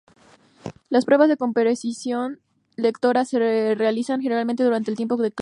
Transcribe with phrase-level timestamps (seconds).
[0.89, 2.39] Las pruebas de comprensión
[2.75, 3.37] lectora se
[3.75, 5.39] realizan generalmente durante el tiempo de clase.